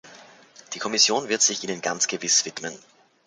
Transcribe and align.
Die 0.73 0.79
Kommission 0.79 1.29
wird 1.29 1.43
sich 1.43 1.63
ihnen 1.63 1.79
ganz 1.83 2.07
gewiss 2.07 2.43
widmen. 2.45 2.75